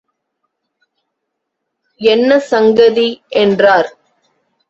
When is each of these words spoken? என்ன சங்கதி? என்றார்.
என்ன 2.01 2.39
சங்கதி? 2.39 3.07
என்றார். 3.29 3.89